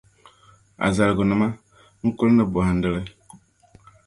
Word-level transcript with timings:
a 0.85 0.87
zaligunima; 0.95 1.47
n 2.03 2.05
kuli 2.17 2.31
ni 2.35 2.43
bɔhindi 2.53 2.89
li. 2.95 3.01